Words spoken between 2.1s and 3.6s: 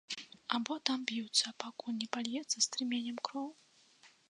пальецца струменем кроў?